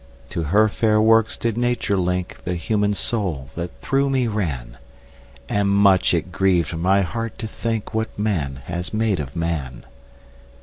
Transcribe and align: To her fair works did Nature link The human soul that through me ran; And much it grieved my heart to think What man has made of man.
To 0.31 0.41
her 0.45 0.67
fair 0.67 0.99
works 0.99 1.37
did 1.37 1.59
Nature 1.59 1.95
link 1.95 2.39
The 2.43 2.55
human 2.55 2.95
soul 2.95 3.51
that 3.53 3.69
through 3.81 4.09
me 4.09 4.25
ran; 4.25 4.77
And 5.47 5.69
much 5.69 6.15
it 6.15 6.31
grieved 6.31 6.75
my 6.75 7.03
heart 7.03 7.37
to 7.37 7.45
think 7.45 7.93
What 7.93 8.17
man 8.17 8.61
has 8.65 8.95
made 8.95 9.19
of 9.19 9.35
man. 9.35 9.85